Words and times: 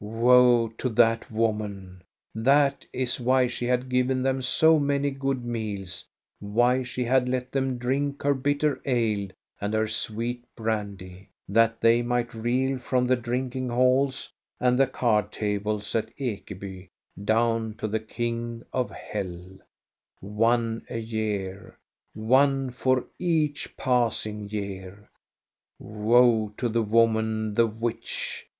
Woe 0.03 0.69
to 0.79 0.89
that 0.89 1.29
woman! 1.31 2.01
That 2.33 2.87
is 2.91 3.19
why 3.19 3.45
she 3.45 3.65
had 3.65 3.87
given 3.87 4.23
them 4.23 4.41
so 4.41 4.79
many 4.79 5.11
good 5.11 5.45
meals, 5.45 6.07
why 6.39 6.81
she 6.81 7.03
had 7.03 7.29
let 7.29 7.51
them 7.51 7.77
drink 7.77 8.23
her 8.23 8.33
bitter 8.33 8.81
ale 8.87 9.27
and 9.61 9.75
her 9.75 9.87
sweet 9.87 10.43
brandy, 10.55 11.29
that 11.47 11.79
they 11.81 12.01
44 12.01 12.01
THE 12.01 12.01
STORY 12.01 12.01
OF 12.01 12.29
GOSTA 12.31 12.39
BERUNG 12.39 12.39
might 12.39 12.43
reel 12.71 12.79
from 12.79 13.05
the 13.07 13.15
drinking 13.15 13.69
halls 13.69 14.33
and 14.59 14.79
the 14.79 14.87
card 14.87 15.31
tables 15.31 15.93
at 15.93 16.17
Ekeby 16.17 16.87
down 17.23 17.75
to 17.75 17.87
the 17.87 17.99
king 17.99 18.63
of 18.73 18.89
hell,— 18.89 19.59
one 20.19 20.83
a 20.89 20.97
year, 20.97 21.77
one 22.15 22.71
for 22.71 23.05
each 23.19 23.77
passing 23.77 24.49
year. 24.49 25.11
Woe 25.77 26.51
to 26.57 26.69
the 26.69 26.81
woman, 26.81 27.53
the 27.53 27.67
witch 27.67 28.47